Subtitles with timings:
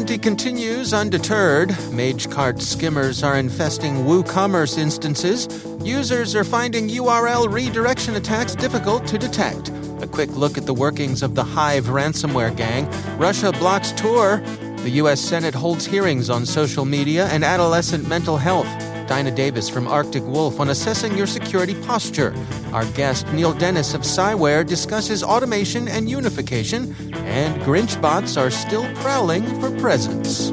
[0.00, 1.68] Conti continues undeterred.
[1.92, 5.46] MageCart skimmers are infesting WooCommerce instances.
[5.84, 9.68] Users are finding URL redirection attacks difficult to detect.
[10.00, 12.88] A quick look at the workings of the Hive ransomware gang.
[13.18, 14.38] Russia blocks Tor.
[14.84, 15.20] The U.S.
[15.20, 18.89] Senate holds hearings on social media and adolescent mental health.
[19.10, 22.32] Dinah Davis from Arctic Wolf on assessing your security posture.
[22.72, 28.84] Our guest, Neil Dennis of Cyware, discusses automation and unification, and Grinch bots are still
[28.98, 30.50] prowling for presents.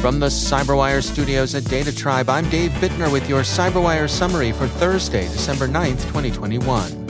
[0.00, 4.66] From the Cyberwire studios at Data Tribe, I'm Dave Bittner with your Cyberwire summary for
[4.66, 7.03] Thursday, December 9th, 2021.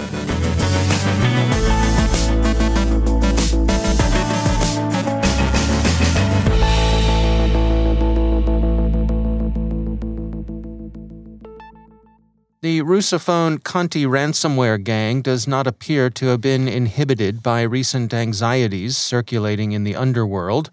[12.85, 19.73] Russophone Conti ransomware gang does not appear to have been inhibited by recent anxieties circulating
[19.73, 20.71] in the underworld.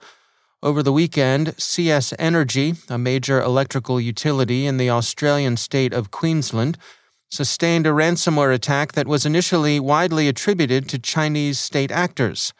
[0.62, 6.78] Over the weekend, CS Energy, a major electrical utility in the Australian state of Queensland,
[7.30, 12.54] sustained a ransomware attack that was initially widely attributed to Chinese state actors.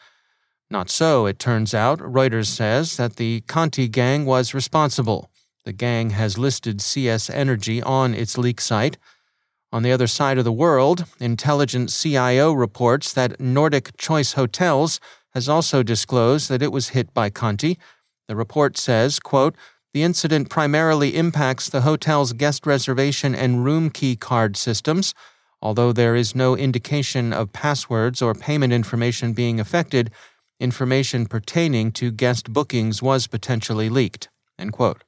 [0.70, 1.98] Not so, it turns out.
[1.98, 5.30] Reuters says that the Conti gang was responsible.
[5.66, 8.96] The gang has listed CS Energy on its leak site.
[9.72, 15.00] On the other side of the world, Intelligent CIO reports that Nordic Choice Hotels
[15.32, 17.78] has also disclosed that it was hit by Conti.
[18.28, 19.56] The report says, quote,
[19.94, 25.14] the incident primarily impacts the hotel's guest reservation and room key card systems.
[25.62, 30.10] Although there is no indication of passwords or payment information being affected,
[30.60, 34.28] information pertaining to guest bookings was potentially leaked.
[34.58, 35.04] End quote.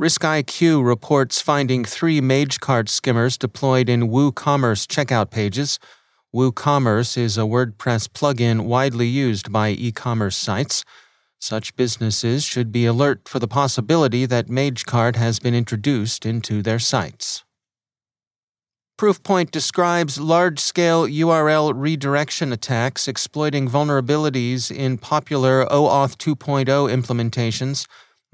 [0.00, 5.78] RiskIQ reports finding three MageCart skimmers deployed in WooCommerce checkout pages.
[6.34, 10.84] WooCommerce is a WordPress plugin widely used by e commerce sites.
[11.40, 16.78] Such businesses should be alert for the possibility that MageCart has been introduced into their
[16.78, 17.44] sites.
[18.98, 27.86] Proofpoint describes large scale URL redirection attacks exploiting vulnerabilities in popular OAuth 2.0 implementations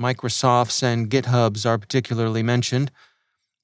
[0.02, 2.90] Microsoft's and GitHub's are particularly mentioned.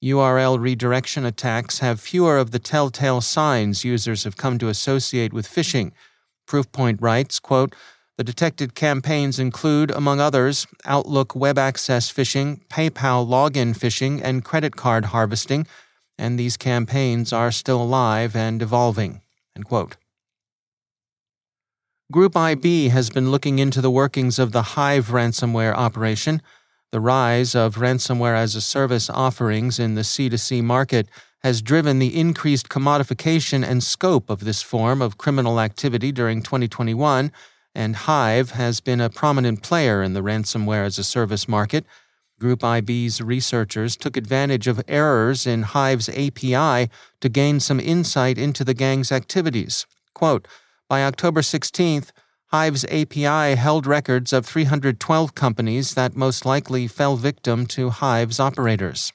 [0.01, 5.45] URL redirection attacks have fewer of the telltale signs users have come to associate with
[5.45, 5.91] phishing.
[6.47, 7.75] Proofpoint writes, quote,
[8.17, 14.75] the detected campaigns include, among others, Outlook web access phishing, PayPal login phishing, and credit
[14.75, 15.67] card harvesting,
[16.17, 19.21] and these campaigns are still alive and evolving.
[19.55, 19.95] End quote.
[22.11, 26.41] Group IB has been looking into the workings of the Hive ransomware operation.
[26.91, 31.07] The rise of ransomware as a service offerings in the C2C market
[31.43, 37.31] has driven the increased commodification and scope of this form of criminal activity during 2021,
[37.75, 41.85] and Hive has been a prominent player in the ransomware as a service market.
[42.39, 46.89] Group IB's researchers took advantage of errors in Hive's API
[47.21, 49.85] to gain some insight into the gang's activities.
[50.15, 50.47] Quote,
[50.89, 52.09] by October 16th,
[52.47, 59.13] Hive's API held records of 312 companies that most likely fell victim to Hive's operators.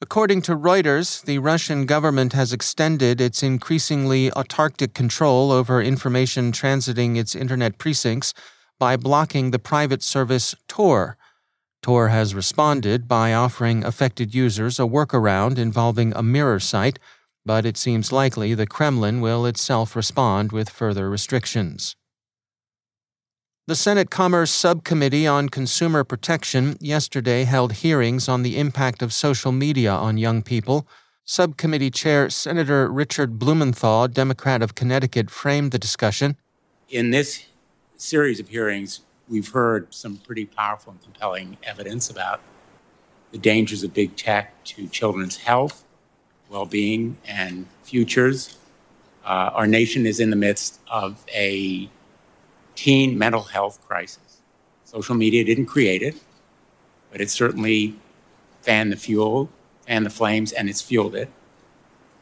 [0.00, 7.16] According to Reuters, the Russian government has extended its increasingly autarkic control over information transiting
[7.16, 8.32] its internet precincts
[8.80, 11.18] by blocking the private service Tor.
[11.82, 16.98] Tor has responded by offering affected users a workaround involving a mirror site
[17.44, 21.96] but it seems likely the Kremlin will itself respond with further restrictions.
[23.68, 29.52] The Senate Commerce Subcommittee on Consumer Protection yesterday held hearings on the impact of social
[29.52, 30.86] media on young people.
[31.24, 36.36] Subcommittee Chair Senator Richard Blumenthal, Democrat of Connecticut, framed the discussion.
[36.88, 37.46] In this
[37.96, 42.40] series of hearings, we've heard some pretty powerful and compelling evidence about
[43.30, 45.84] the dangers of big tech to children's health,
[46.52, 48.58] well being, and futures.
[49.24, 51.88] Uh, our nation is in the midst of a
[52.74, 54.42] teen mental health crisis.
[54.84, 56.14] Social media didn't create it,
[57.10, 57.96] but it certainly
[58.60, 59.48] fanned the fuel,
[59.86, 61.30] fanned the flames, and it's fueled it.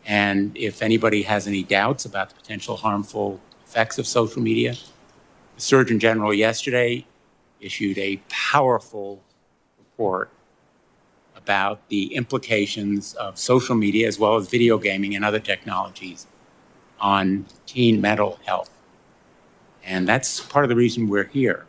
[0.06, 4.74] And if anybody has any doubts about the potential harmful effects of social media,
[5.56, 7.04] the Surgeon General yesterday
[7.60, 9.22] issued a powerful
[9.78, 10.30] report
[11.42, 16.26] about the implications of social media as well as video gaming and other technologies
[17.00, 18.70] on teen mental health.
[19.84, 21.66] And that's part of the reason we're here.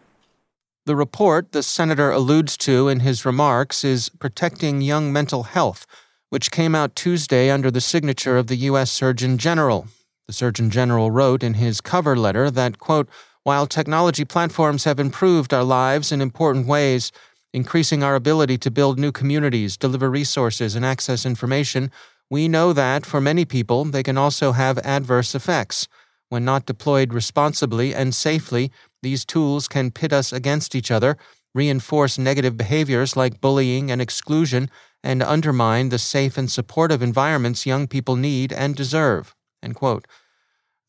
[0.85, 5.85] The report the senator alludes to in his remarks is Protecting Young Mental Health,
[6.29, 8.91] which came out Tuesday under the signature of the U.S.
[8.91, 9.87] Surgeon General.
[10.27, 13.07] The Surgeon General wrote in his cover letter that, quote,
[13.43, 17.11] while technology platforms have improved our lives in important ways,
[17.53, 21.91] increasing our ability to build new communities, deliver resources, and access information,
[22.29, 25.87] we know that, for many people, they can also have adverse effects.
[26.29, 28.71] When not deployed responsibly and safely,
[29.03, 31.17] these tools can pit us against each other,
[31.53, 34.69] reinforce negative behaviors like bullying and exclusion,
[35.03, 39.35] and undermine the safe and supportive environments young people need and deserve.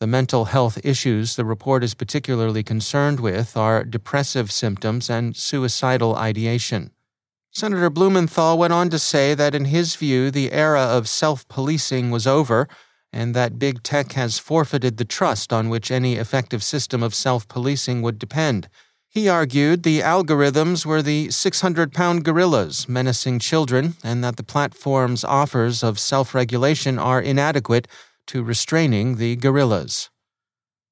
[0.03, 6.17] The mental health issues the report is particularly concerned with are depressive symptoms and suicidal
[6.17, 6.91] ideation.
[7.53, 12.11] Senator Blumenthal went on to say that, in his view, the era of self policing
[12.11, 12.67] was over
[13.13, 17.47] and that big tech has forfeited the trust on which any effective system of self
[17.47, 18.69] policing would depend.
[19.09, 25.23] He argued the algorithms were the 600 pound gorillas menacing children and that the platform's
[25.23, 27.87] offers of self regulation are inadequate
[28.32, 30.08] to restraining the guerrillas.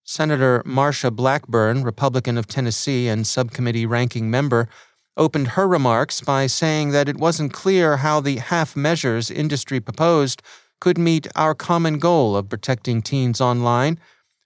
[0.05, 4.69] Senator Marsha Blackburn, Republican of Tennessee and subcommittee ranking member,
[5.17, 10.43] opened her remarks by saying that it wasn't clear how the half measures industry proposed
[10.83, 13.99] could meet our common goal of protecting teens online.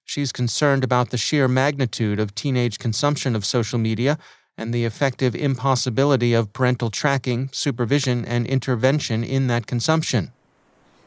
[0.05, 4.19] She's concerned about the sheer magnitude of teenage consumption of social media
[4.56, 10.31] and the effective impossibility of parental tracking, supervision, and intervention in that consumption.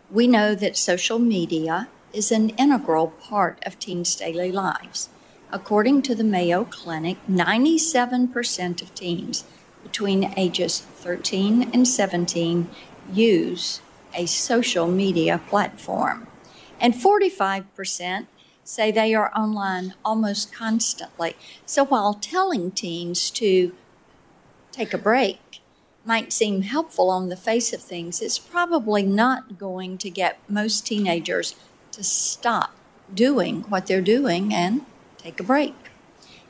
[0.10, 5.10] We know that social media is an integral part of teens' daily lives.
[5.52, 9.44] According to the Mayo Clinic, 97% of teens
[9.84, 12.70] between ages 13 and 17
[13.12, 13.82] use
[14.14, 16.28] a social media platform,
[16.80, 18.28] and 45%
[18.64, 21.36] say they are online almost constantly.
[21.66, 23.74] So while telling teens to
[24.72, 25.40] take a break
[26.08, 30.88] might seem helpful on the face of things, it's probably not going to get most
[30.88, 31.54] teenagers
[31.92, 32.74] to stop
[33.14, 34.86] doing what they're doing and
[35.18, 35.76] take a break.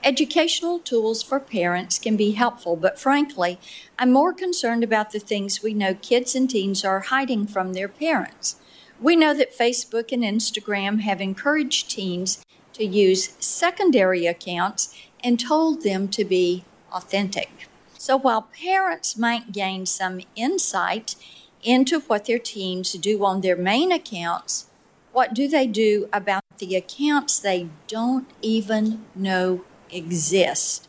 [0.04, 3.60] Educational tools for parents can be helpful, but frankly,
[3.98, 7.88] I'm more concerned about the things we know kids and teens are hiding from their
[7.88, 8.58] parents.
[9.02, 15.82] We know that Facebook and Instagram have encouraged teens to use secondary accounts and told
[15.82, 17.67] them to be authentic.
[17.98, 21.16] So while parents might gain some insight
[21.64, 24.68] into what their teens do on their main accounts,
[25.12, 30.88] what do they do about the accounts they don't even know exist?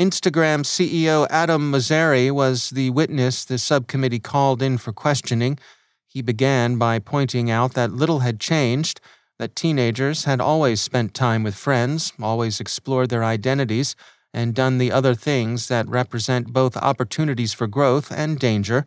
[0.00, 5.56] Instagram CEO Adam Mosseri was the witness the subcommittee called in for questioning.
[6.08, 9.00] He began by pointing out that little had changed,
[9.38, 13.94] that teenagers had always spent time with friends, always explored their identities,
[14.34, 18.84] and done the other things that represent both opportunities for growth and danger.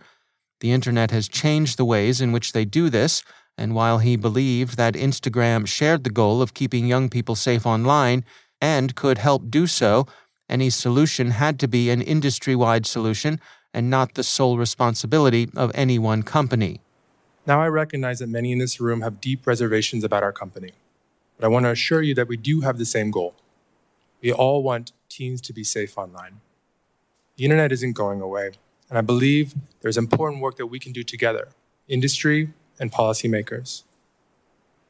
[0.59, 3.23] The internet has changed the ways in which they do this,
[3.57, 8.25] and while he believed that Instagram shared the goal of keeping young people safe online
[8.61, 10.05] and could help do so,
[10.49, 13.39] any solution had to be an industry wide solution
[13.73, 16.81] and not the sole responsibility of any one company.
[17.45, 20.73] Now, I recognize that many in this room have deep reservations about our company,
[21.37, 23.35] but I want to assure you that we do have the same goal.
[24.21, 26.39] We all want teens to be safe online.
[27.37, 28.51] The internet isn't going away,
[28.89, 31.49] and I believe there's important work that we can do together,
[31.87, 33.83] industry and policymakers,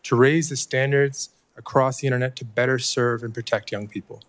[0.03, 4.21] to raise the standards across the internet to better serve and protect young people.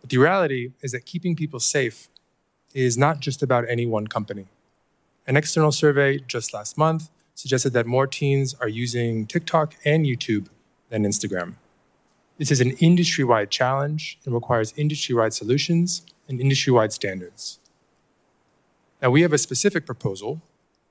[0.00, 2.08] But the reality is that keeping people safe
[2.74, 4.46] is not just about any one company.
[5.26, 10.46] An external survey just last month suggested that more teens are using TikTok and YouTube
[10.90, 11.54] than Instagram.
[12.38, 17.58] This is an industry wide challenge and requires industry wide solutions and industry wide standards.
[19.02, 20.40] Now, we have a specific proposal.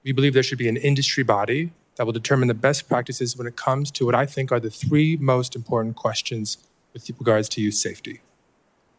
[0.03, 3.47] We believe there should be an industry body that will determine the best practices when
[3.47, 6.57] it comes to what I think are the three most important questions
[6.93, 8.21] with regards to youth safety.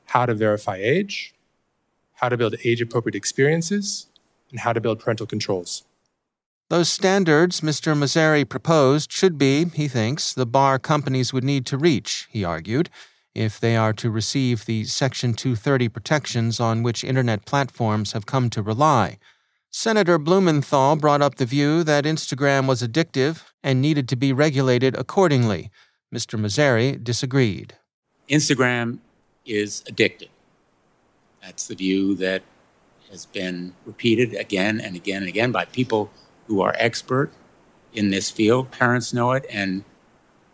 [0.08, 1.34] how to verify age,
[2.14, 4.06] how to build age appropriate experiences,
[4.50, 5.84] and how to build parental controls.
[6.70, 7.96] Those standards Mr.
[7.96, 12.90] Mosseri proposed should be, he thinks, the bar companies would need to reach, he argued,
[13.34, 18.50] if they are to receive the Section 230 protections on which Internet platforms have come
[18.50, 19.18] to rely.
[19.70, 24.94] Senator Blumenthal brought up the view that Instagram was addictive and needed to be regulated
[24.94, 25.70] accordingly.
[26.14, 26.38] Mr.
[26.38, 27.76] Mosseri disagreed.
[28.28, 28.98] Instagram
[29.46, 30.28] is addictive.
[31.42, 32.42] That's the view that
[33.10, 36.10] has been repeated again and again and again by people
[36.48, 37.30] who are expert
[37.92, 38.70] in this field.
[38.70, 39.46] Parents know it.
[39.48, 39.84] And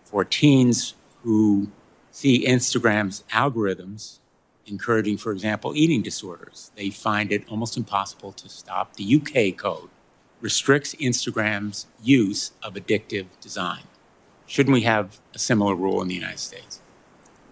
[0.04, 1.68] for teens who
[2.10, 4.18] see Instagram's algorithms
[4.66, 8.96] encouraging, for example, eating disorders, they find it almost impossible to stop.
[8.96, 9.88] The UK code
[10.40, 13.84] restricts Instagram's use of addictive design.
[14.46, 16.80] Shouldn't we have a similar rule in the United States?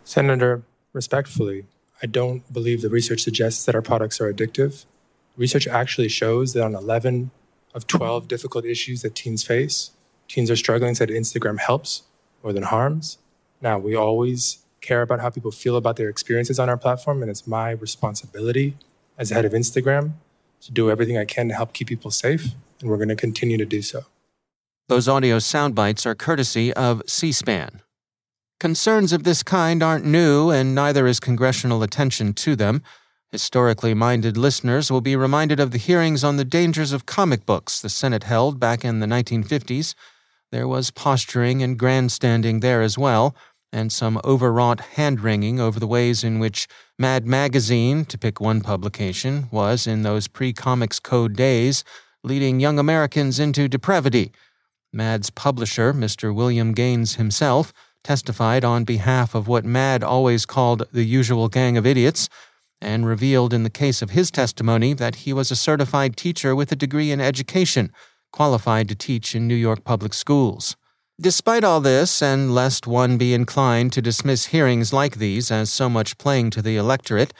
[0.04, 1.64] Senator, respectfully,
[2.02, 4.84] I don't believe the research suggests that our products are addictive.
[5.36, 7.30] Research actually shows that on 11
[7.74, 9.90] of 12 difficult issues that teens face.
[10.28, 12.02] Teens are struggling, said Instagram helps
[12.42, 13.18] more than harms.
[13.60, 17.30] Now, we always care about how people feel about their experiences on our platform, and
[17.30, 18.76] it's my responsibility
[19.16, 20.12] as head of Instagram
[20.60, 22.48] to do everything I can to help keep people safe,
[22.80, 24.04] and we're going to continue to do so.
[24.88, 27.82] Those audio sound bites are courtesy of C SPAN.
[28.58, 32.82] Concerns of this kind aren't new, and neither is congressional attention to them.
[33.32, 37.80] Historically minded listeners will be reminded of the hearings on the dangers of comic books
[37.80, 39.94] the Senate held back in the 1950s.
[40.50, 43.34] There was posturing and grandstanding there as well,
[43.72, 48.60] and some overwrought hand wringing over the ways in which Mad Magazine, to pick one
[48.60, 51.84] publication, was, in those pre comics code days,
[52.22, 54.30] leading young Americans into depravity.
[54.92, 56.34] Mad's publisher, Mr.
[56.34, 57.72] William Gaines himself,
[58.04, 62.28] testified on behalf of what Mad always called the usual gang of idiots
[62.82, 66.72] and revealed in the case of his testimony that he was a certified teacher with
[66.72, 67.92] a degree in education,
[68.32, 70.76] qualified to teach in New York public schools.
[71.20, 75.88] Despite all this, and lest one be inclined to dismiss hearings like these as so
[75.88, 77.32] much playing to the electorate,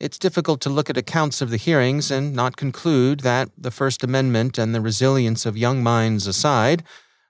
[0.00, 4.02] it's difficult to look at accounts of the hearings and not conclude that, the First
[4.02, 6.82] Amendment and the resilience of young minds aside,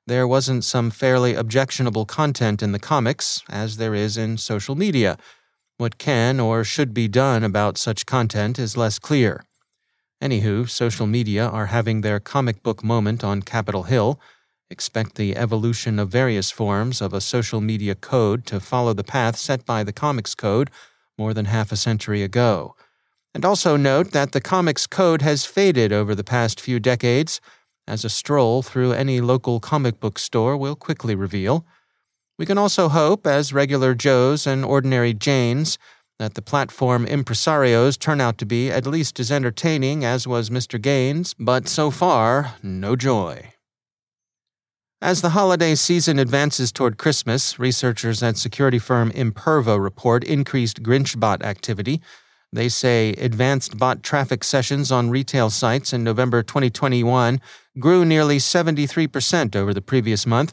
[0.06, 5.18] there wasn't some fairly objectionable content in the comics, as there is in social media
[5.78, 9.44] what can or should be done about such content is less clear.
[10.20, 14.20] Anywho, social media are having their comic book moment on Capitol Hill.
[14.68, 19.36] Expect the evolution of various forms of a social media code to follow the path
[19.36, 20.68] set by the Comics Code
[21.16, 22.74] more than half a century ago.
[23.32, 27.40] And also note that the Comics Code has faded over the past few decades,
[27.86, 31.64] as a stroll through any local comic book store will quickly reveal.
[32.38, 35.76] We can also hope, as regular Joes and ordinary Janes,
[36.20, 40.80] that the platform impresarios turn out to be at least as entertaining as was Mr.
[40.80, 43.52] Gaines, but so far, no joy.
[45.00, 51.42] As the holiday season advances toward Christmas, researchers at security firm Imperva report increased Grinchbot
[51.42, 52.00] activity.
[52.52, 57.40] They say advanced bot traffic sessions on retail sites in November 2021
[57.78, 60.52] grew nearly 73% over the previous month,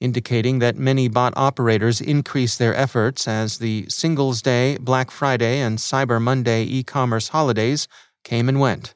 [0.00, 5.78] indicating that many bot operators increase their efforts as the Singles Day, Black Friday, and
[5.78, 7.88] Cyber Monday e commerce holidays
[8.24, 8.94] came and went.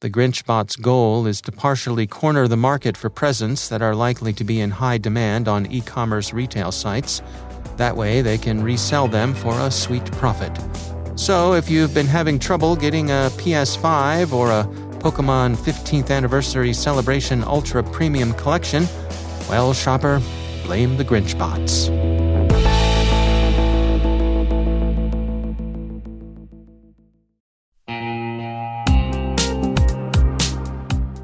[0.00, 4.42] The Grinchbot's goal is to partially corner the market for presents that are likely to
[4.42, 7.22] be in high demand on e commerce retail sites.
[7.76, 10.52] That way, they can resell them for a sweet profit.
[11.14, 14.64] So, if you've been having trouble getting a PS5 or a
[14.98, 18.86] Pokemon 15th Anniversary Celebration Ultra Premium Collection,
[19.48, 20.20] well, shopper,
[20.64, 21.90] blame the Grinch bots.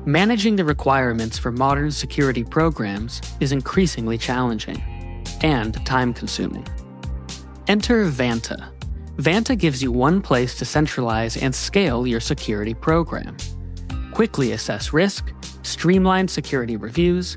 [0.08, 4.82] Managing the requirements for modern security programs is increasingly challenging
[5.42, 6.66] and time consuming.
[7.66, 8.70] Enter Vanta.
[9.18, 13.36] Vanta gives you one place to centralize and scale your security program.
[14.12, 15.30] Quickly assess risk,
[15.62, 17.36] streamline security reviews,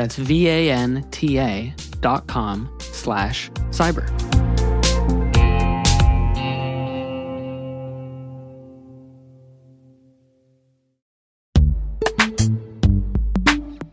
[0.00, 4.08] that's V-A-N-T-A dot com slash cyber.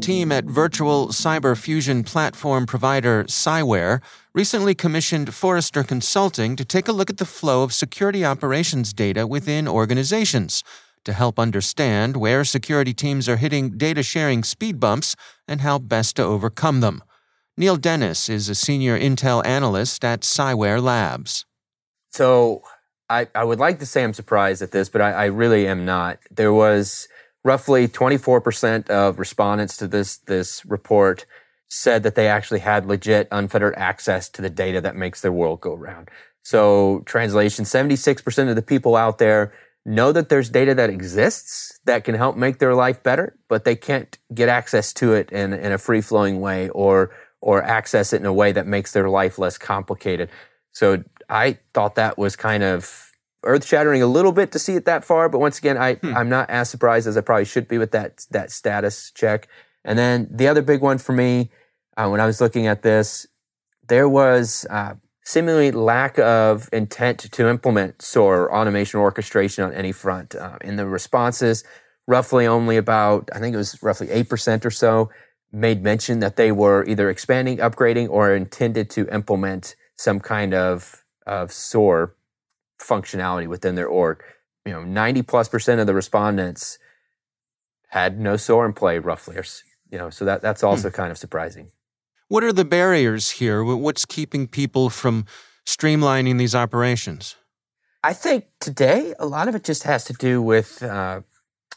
[0.00, 4.00] Team at virtual cyber fusion platform provider Cyware
[4.34, 9.26] recently commissioned Forrester Consulting to take a look at the flow of security operations data
[9.26, 10.62] within organizations
[11.04, 15.14] to help understand where security teams are hitting data sharing speed bumps
[15.46, 17.02] and how best to overcome them.
[17.56, 21.44] Neil Dennis is a senior Intel analyst at Cyware Labs.
[22.10, 22.62] So
[23.08, 25.84] I, I would like to say I'm surprised at this, but I, I really am
[25.84, 26.18] not.
[26.30, 27.06] There was
[27.44, 31.26] roughly 24% of respondents to this this report
[31.68, 35.60] said that they actually had legit unfettered access to the data that makes their world
[35.60, 36.08] go round.
[36.42, 39.52] So translation 76% of the people out there
[39.86, 43.76] know that there's data that exists that can help make their life better, but they
[43.76, 48.20] can't get access to it in, in a free flowing way or or access it
[48.20, 50.30] in a way that makes their life less complicated.
[50.72, 53.03] So I thought that was kind of
[53.44, 56.14] earth shattering a little bit to see it that far, but once again, I, hmm.
[56.16, 59.48] I'm not as surprised as I probably should be with that, that status check.
[59.84, 61.50] And then the other big one for me,
[61.96, 63.26] uh, when I was looking at this,
[63.86, 70.34] there was uh, seemingly lack of intent to implement SOAR automation orchestration on any front.
[70.34, 71.64] Uh, in the responses,
[72.06, 75.10] roughly only about, I think it was roughly 8% or so
[75.52, 81.04] made mention that they were either expanding, upgrading, or intended to implement some kind of,
[81.26, 82.14] of SOAR
[82.86, 84.22] functionality within their org.
[84.64, 86.78] You know, 90 plus percent of the respondents
[87.88, 89.44] had no SOAR in play roughly, or,
[89.90, 90.68] you know, so that, that's hmm.
[90.68, 90.96] also hmm.
[90.96, 91.70] kind of surprising.
[92.28, 93.62] What are the barriers here?
[93.62, 95.26] What's keeping people from
[95.66, 97.36] streamlining these operations?
[98.02, 101.20] I think today a lot of it just has to do with uh,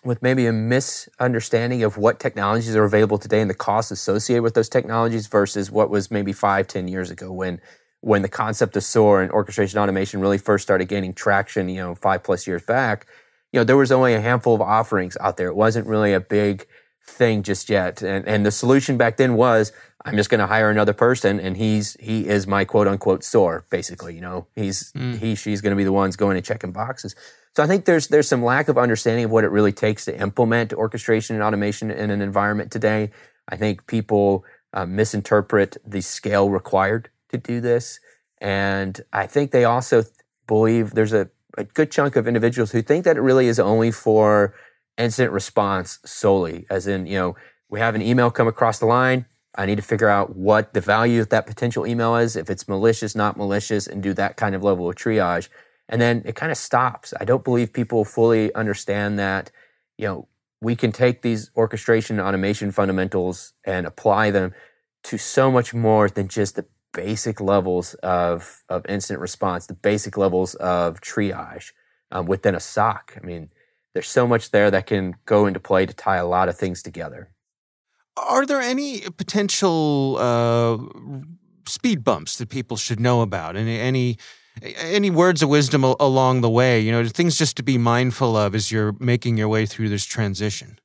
[0.04, 4.54] with maybe a misunderstanding of what technologies are available today and the costs associated with
[4.54, 7.62] those technologies versus what was maybe five, ten years ago when
[8.02, 11.96] when the concept of SOAR and orchestration automation really first started gaining traction, you know,
[11.96, 13.08] five plus years back,
[13.52, 15.48] you know, there was only a handful of offerings out there.
[15.48, 16.68] It wasn't really a big
[17.04, 18.02] thing just yet.
[18.02, 19.72] And, and the solution back then was,
[20.06, 23.66] I'm just going to hire another person and he's, he is my quote unquote SOAR,
[23.70, 25.18] basically, you know, he's, mm.
[25.18, 27.16] he, she's going to be the ones going and checking boxes.
[27.56, 30.20] So I think there's, there's some lack of understanding of what it really takes to
[30.20, 33.10] implement orchestration and automation in an environment today.
[33.50, 38.00] I think people uh, misinterpret the scale required to do this.
[38.40, 40.04] And I think they also
[40.48, 43.92] believe there's a, a good chunk of individuals who think that it really is only
[43.92, 44.54] for
[44.98, 47.36] incident response solely, as in, you know,
[47.70, 49.26] we have an email come across the line.
[49.56, 52.68] I need to figure out what the value of that potential email is, if it's
[52.68, 55.50] malicious, not malicious, and do that kind of level of triage.
[55.90, 57.14] And then it kind of stops.
[57.20, 59.52] I don't believe people fully understand that,
[59.98, 60.28] you know,
[60.62, 64.54] we can take these orchestration automation fundamentals and apply them
[65.04, 70.18] to so much more than just the basic levels of, of incident response, the basic
[70.18, 71.72] levels of triage
[72.12, 73.18] um, within a SOC.
[73.22, 73.50] I mean,
[73.94, 76.82] there's so much there that can go into play to tie a lot of things
[76.82, 77.32] together.
[78.16, 80.78] Are there any potential uh,
[81.68, 83.56] speed bumps that people should know about?
[83.56, 84.18] Any, any
[84.62, 86.80] any words of wisdom along the way?
[86.80, 90.06] You know, things just to be mindful of as you're making your way through this
[90.06, 90.80] transition.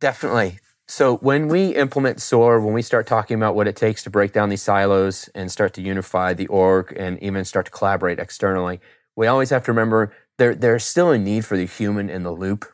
[0.00, 0.60] Definitely.
[0.90, 4.32] So when we implement SOAR, when we start talking about what it takes to break
[4.32, 8.80] down these silos and start to unify the org and even start to collaborate externally,
[9.14, 12.32] we always have to remember there there's still a need for the human in the
[12.32, 12.64] loop.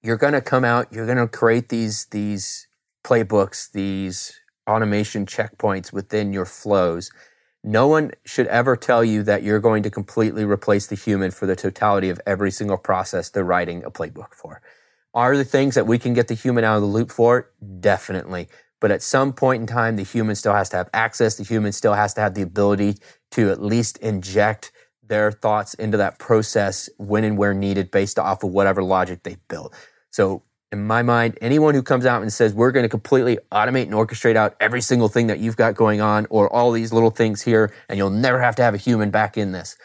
[0.00, 2.68] You're going to come out, you're going to create these these
[3.04, 7.10] playbooks, these automation checkpoints within your flows.
[7.64, 11.46] No one should ever tell you that you're going to completely replace the human for
[11.46, 14.62] the totality of every single process they're writing a playbook for.
[15.14, 17.50] Are the things that we can get the human out of the loop for?
[17.80, 18.48] Definitely.
[18.80, 21.36] But at some point in time, the human still has to have access.
[21.36, 22.96] The human still has to have the ability
[23.30, 24.72] to at least inject
[25.02, 29.36] their thoughts into that process when and where needed based off of whatever logic they
[29.48, 29.72] built.
[30.10, 33.84] So in my mind, anyone who comes out and says we're going to completely automate
[33.84, 37.10] and orchestrate out every single thing that you've got going on or all these little
[37.10, 39.76] things here, and you'll never have to have a human back in this.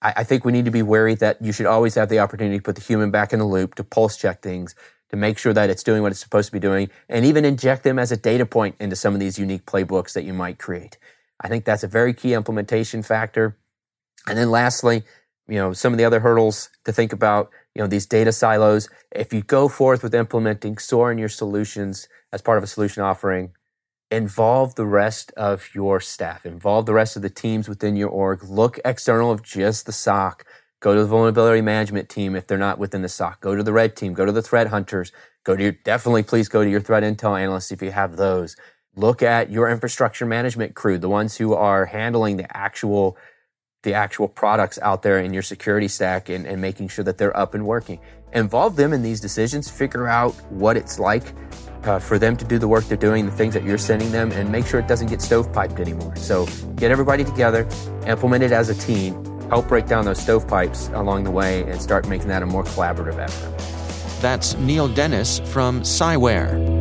[0.00, 2.62] I, think we need to be wary that you should always have the opportunity to
[2.62, 4.74] put the human back in the loop, to pulse check things,
[5.10, 7.82] to make sure that it's doing what it's supposed to be doing, and even inject
[7.82, 10.98] them as a data point into some of these unique playbooks that you might create.
[11.40, 13.56] I think that's a very key implementation factor.
[14.28, 15.02] And then lastly,
[15.48, 18.88] you know, some of the other hurdles to think about, you know, these data silos.
[19.10, 23.02] If you go forth with implementing SOAR in your solutions as part of a solution
[23.02, 23.52] offering,
[24.10, 28.42] involve the rest of your staff, involve the rest of the teams within your org.
[28.44, 30.44] Look external of just the SOC.
[30.80, 33.40] Go to the vulnerability management team if they're not within the SOC.
[33.40, 34.14] Go to the red team.
[34.14, 35.12] Go to the threat hunters.
[35.44, 38.56] Go to your, definitely please go to your threat intel analysts if you have those.
[38.94, 43.16] Look at your infrastructure management crew, the ones who are handling the actual
[43.84, 47.36] the actual products out there in your security stack and, and making sure that they're
[47.36, 48.00] up and working.
[48.32, 51.32] Involve them in these decisions, figure out what it's like
[51.88, 54.30] uh, for them to do the work they're doing, the things that you're sending them,
[54.32, 56.14] and make sure it doesn't get stovepiped anymore.
[56.16, 56.46] So
[56.76, 57.66] get everybody together,
[58.06, 62.06] implement it as a team, help break down those stovepipes along the way, and start
[62.06, 64.20] making that a more collaborative effort.
[64.20, 66.77] That's Neil Dennis from Cyware.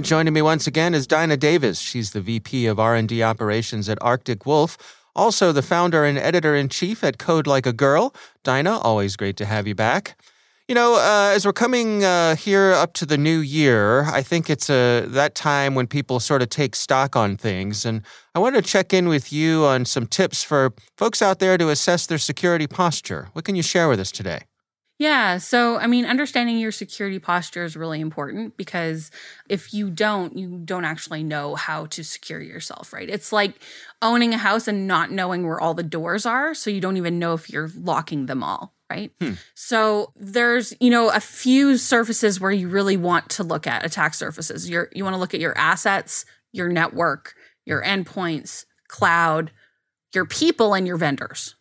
[0.00, 1.78] And joining me once again is Dinah Davis.
[1.78, 4.78] She's the VP of R&D Operations at Arctic Wolf,
[5.14, 8.14] also the founder and editor-in-chief at Code Like a Girl.
[8.42, 10.18] Dinah, always great to have you back.
[10.68, 14.48] You know, uh, as we're coming uh, here up to the new year, I think
[14.48, 17.84] it's uh, that time when people sort of take stock on things.
[17.84, 18.00] And
[18.34, 21.68] I want to check in with you on some tips for folks out there to
[21.68, 23.28] assess their security posture.
[23.34, 24.44] What can you share with us today?
[25.00, 25.38] Yeah.
[25.38, 29.10] So, I mean, understanding your security posture is really important because
[29.48, 33.08] if you don't, you don't actually know how to secure yourself, right?
[33.08, 33.54] It's like
[34.02, 36.52] owning a house and not knowing where all the doors are.
[36.52, 39.10] So you don't even know if you're locking them all, right?
[39.18, 39.32] Hmm.
[39.54, 44.12] So there's, you know, a few surfaces where you really want to look at attack
[44.12, 44.68] surfaces.
[44.68, 47.32] You're, you want to look at your assets, your network,
[47.64, 49.50] your endpoints, cloud,
[50.14, 51.54] your people, and your vendors.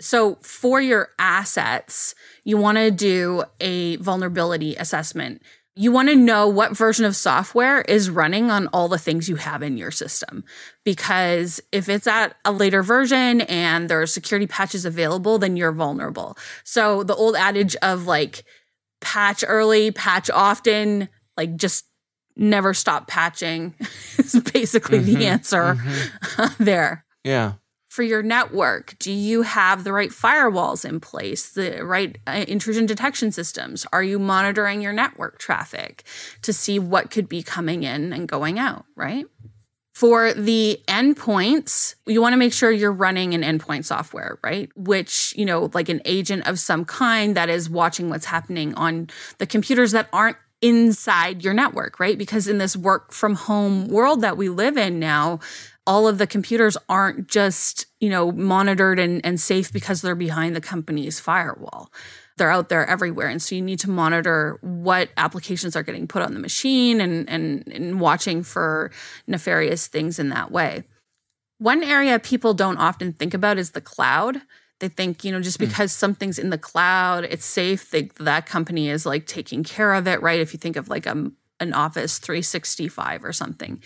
[0.00, 5.42] So, for your assets, you want to do a vulnerability assessment.
[5.74, 9.36] You want to know what version of software is running on all the things you
[9.36, 10.44] have in your system.
[10.84, 15.72] Because if it's at a later version and there are security patches available, then you're
[15.72, 16.36] vulnerable.
[16.64, 18.44] So, the old adage of like
[19.00, 21.86] patch early, patch often, like just
[22.36, 23.74] never stop patching
[24.18, 26.64] is basically mm-hmm, the answer mm-hmm.
[26.64, 27.06] there.
[27.24, 27.54] Yeah
[27.96, 28.94] for your network?
[28.98, 33.86] Do you have the right firewalls in place, the right uh, intrusion detection systems?
[33.90, 36.04] Are you monitoring your network traffic
[36.42, 39.24] to see what could be coming in and going out, right?
[39.94, 44.68] For the endpoints, you want to make sure you're running an endpoint software, right?
[44.76, 49.08] Which, you know, like an agent of some kind that is watching what's happening on
[49.38, 52.18] the computers that aren't inside your network, right?
[52.18, 55.40] Because in this work from home world that we live in now,
[55.86, 60.56] all of the computers aren't just, you know, monitored and, and safe because they're behind
[60.56, 61.92] the company's firewall.
[62.36, 63.28] They're out there everywhere.
[63.28, 67.28] And so you need to monitor what applications are getting put on the machine and,
[67.28, 68.90] and, and watching for
[69.26, 70.84] nefarious things in that way.
[71.58, 74.42] One area people don't often think about is the cloud.
[74.80, 75.64] They think, you know, just hmm.
[75.64, 75.96] because mm.
[75.96, 77.90] something's in the cloud, it's safe.
[77.90, 80.40] They, that company is like taking care of it, right?
[80.40, 83.82] If you think of like a an Office 365 or something.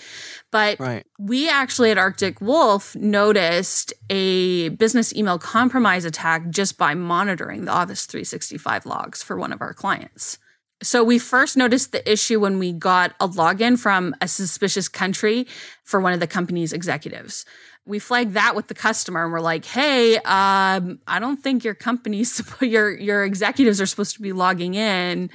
[0.51, 1.07] But right.
[1.19, 7.73] we actually at Arctic Wolf noticed a business email compromise attack just by monitoring the
[7.73, 10.39] Office 365 logs for one of our clients.
[10.83, 15.47] So we first noticed the issue when we got a login from a suspicious country
[15.85, 17.45] for one of the company's executives.
[17.85, 21.75] We flagged that with the customer and we're like, "Hey, um, I don't think your
[21.75, 25.31] company's your your executives are supposed to be logging in."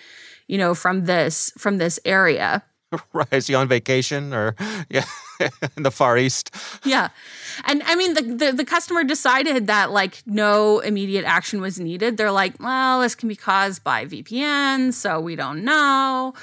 [0.47, 2.63] You know, from this from this area.
[3.13, 3.27] Right.
[3.31, 4.55] Is he on vacation or
[4.89, 5.03] yeah,
[5.75, 6.55] in the Far East?
[6.85, 7.09] Yeah.
[7.65, 12.15] And I mean the, the, the customer decided that like no immediate action was needed.
[12.15, 16.33] They're like, well, this can be caused by VPN, so we don't know.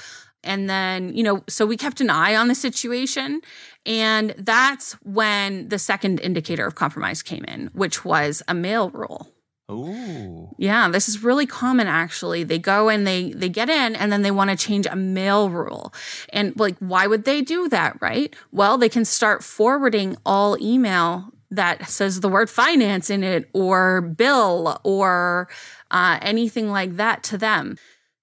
[0.44, 3.40] And then, you know, so we kept an eye on the situation.
[3.86, 9.31] And that's when the second indicator of compromise came in, which was a mail rule.
[9.72, 10.54] Ooh.
[10.58, 12.44] Yeah, this is really common actually.
[12.44, 15.50] They go and they they get in and then they want to change a mail
[15.50, 15.92] rule.
[16.30, 18.34] And like why would they do that, right?
[18.50, 24.00] Well, they can start forwarding all email that says the word finance in it or
[24.00, 25.48] bill or
[25.90, 27.76] uh, anything like that to them.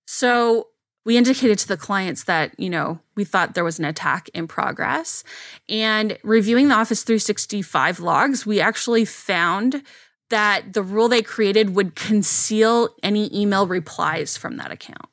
[0.05, 0.69] So
[1.05, 4.47] we indicated to the clients that, you know, we thought there was an attack in
[4.47, 5.23] progress.
[5.67, 9.83] And reviewing the Office 365 logs, we actually found
[10.29, 15.09] that the rule they created would conceal any email replies from that account.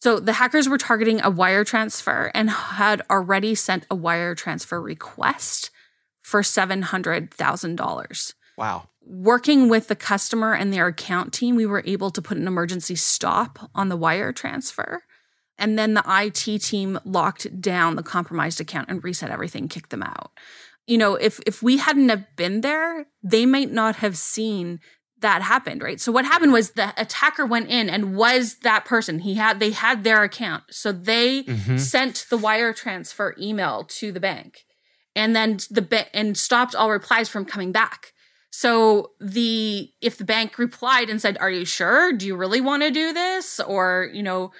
[0.00, 4.80] So the hackers were targeting a wire transfer and had already sent a wire transfer
[4.80, 5.70] request
[6.22, 8.34] for $700,000.
[8.56, 8.88] Wow.
[9.04, 12.94] Working with the customer and their account team, we were able to put an emergency
[12.94, 15.02] stop on the wire transfer.
[15.58, 20.02] And then the IT team locked down the compromised account and reset everything, kicked them
[20.02, 20.30] out
[20.86, 24.80] you know, if if we hadn't have been there, they might not have seen
[25.20, 26.00] that happened, right?
[26.00, 29.20] So what happened was the attacker went in and was that person.
[29.20, 30.64] He had they had their account.
[30.70, 31.78] So they mm-hmm.
[31.78, 34.64] sent the wire transfer email to the bank.
[35.14, 38.12] And then the ba- and stopped all replies from coming back.
[38.50, 42.12] So the if the bank replied and said, "Are you sure?
[42.12, 44.52] Do you really want to do this?" or, you know,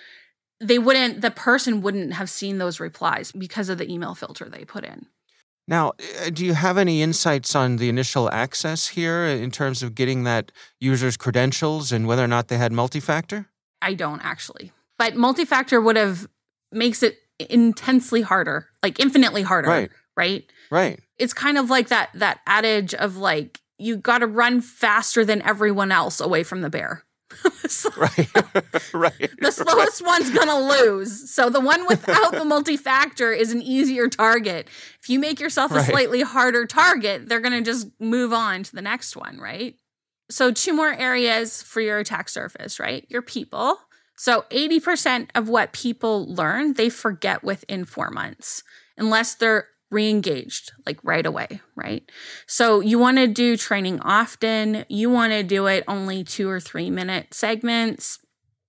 [0.60, 4.64] they wouldn't the person wouldn't have seen those replies because of the email filter they
[4.64, 5.06] put in.
[5.68, 5.92] Now,
[6.24, 10.24] uh, do you have any insights on the initial access here in terms of getting
[10.24, 13.46] that user's credentials and whether or not they had multi-factor?
[13.82, 14.72] I don't actually.
[14.98, 16.28] But multi-factor would have
[16.72, 19.90] makes it intensely harder, like infinitely harder, right?
[20.16, 20.50] Right.
[20.70, 21.00] Right.
[21.18, 25.42] It's kind of like that that adage of like you got to run faster than
[25.42, 27.04] everyone else away from the bear.
[27.96, 28.28] Right.
[28.94, 29.30] right.
[29.40, 30.06] The slowest right.
[30.06, 31.30] one's going to lose.
[31.30, 34.68] So the one without the multi-factor is an easier target.
[35.00, 35.84] If you make yourself a right.
[35.84, 39.76] slightly harder target, they're going to just move on to the next one, right?
[40.30, 43.06] So two more areas for your attack surface, right?
[43.08, 43.78] Your people.
[44.16, 48.62] So 80% of what people learn, they forget within 4 months
[48.96, 52.10] unless they're re-engaged like right away right?
[52.46, 54.84] So you want to do training often.
[54.88, 58.18] You want to do it only two or three minute segments.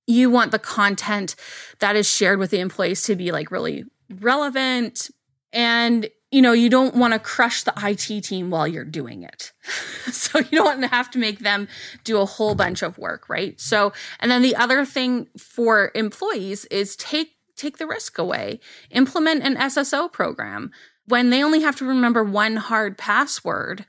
[0.06, 1.36] You want the content
[1.80, 3.86] that is shared with the employees to be like really
[4.20, 5.10] relevant.
[5.52, 9.54] And you know you don't want to crush the IT team while you're doing it.
[10.08, 11.68] So you don't want to have to make them
[12.06, 13.60] do a whole bunch of work right?
[13.60, 18.60] So and then the other thing for employees is take take the risk away.
[18.92, 20.72] Implement an SSO program
[21.08, 23.86] when they only have to remember one hard password,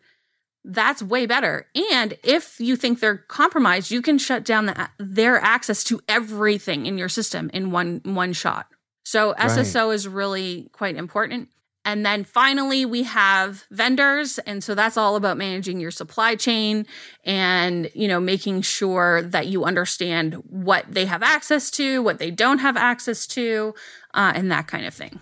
[0.65, 1.67] that's way better.
[1.93, 6.87] And if you think they're compromised, you can shut down the, their access to everything
[6.87, 8.67] in your system in one one shot.
[9.05, 9.95] So SSO right.
[9.95, 11.49] is really quite important.
[11.85, 14.39] And then finally, we have vendors.
[14.41, 16.87] And so that's all about managing your supply chain
[17.25, 22.31] and, you know, making sure that you understand what they have access to, what they
[22.31, 23.75] don't have access to,
[24.13, 25.19] uh, and that kind of thing.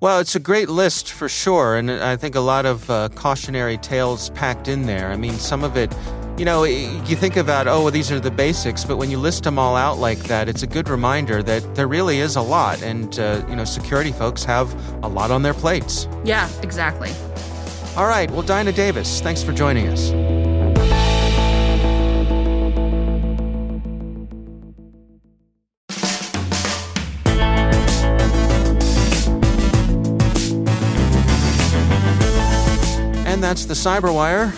[0.00, 3.78] Well, it's a great list for sure, and I think a lot of uh, cautionary
[3.78, 5.10] tales packed in there.
[5.10, 5.92] I mean, some of it,
[6.36, 9.42] you know, you think about, oh, well, these are the basics, but when you list
[9.42, 12.80] them all out like that, it's a good reminder that there really is a lot,
[12.80, 16.06] and, uh, you know, security folks have a lot on their plates.
[16.22, 17.10] Yeah, exactly.
[17.96, 20.12] All right, well, Dinah Davis, thanks for joining us.
[33.48, 34.52] That's the Cyberwire.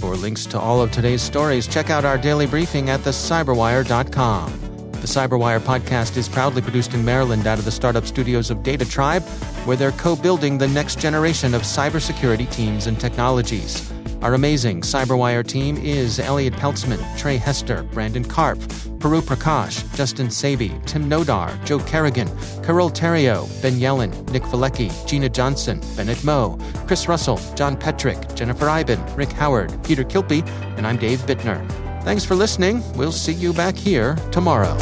[0.00, 4.90] For links to all of today's stories, check out our daily briefing at thecyberwire.com.
[4.92, 8.88] The Cyberwire podcast is proudly produced in Maryland out of the startup studios of Data
[8.88, 9.22] Tribe,
[9.66, 13.91] where they're co building the next generation of cybersecurity teams and technologies.
[14.22, 20.80] Our amazing Cyberwire team is Elliott Peltzman, Trey Hester, Brandon Karpf, Puru Prakash, Justin Sabie,
[20.86, 22.28] Tim Nodar, Joe Carrigan,
[22.62, 26.56] Carole Theriault, Ben Yelin, Nick Veliky, Gina Johnson, Bennett Moe,
[26.86, 31.60] Chris Russell, John Petrik, Jennifer Eiben, Rick Howard, Peter Kilpe, and I'm Dave Bittner.
[32.04, 32.80] Thanks for listening.
[32.94, 34.78] We'll see you back here tomorrow.